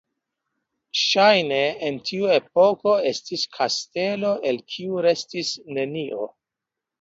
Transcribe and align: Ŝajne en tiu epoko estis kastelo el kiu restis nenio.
Ŝajne 1.01 1.59
en 1.89 1.99
tiu 2.09 2.29
epoko 2.37 2.93
estis 3.11 3.43
kastelo 3.59 4.33
el 4.53 4.59
kiu 4.77 5.05
restis 5.09 5.53
nenio. 5.79 6.27